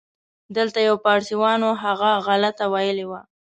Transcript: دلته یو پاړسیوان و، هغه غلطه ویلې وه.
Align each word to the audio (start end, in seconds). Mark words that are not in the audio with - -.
دلته 0.57 0.79
یو 0.87 0.95
پاړسیوان 1.05 1.59
و، 1.63 1.71
هغه 1.83 2.11
غلطه 2.27 2.65
ویلې 2.73 3.05
وه. 3.09 3.21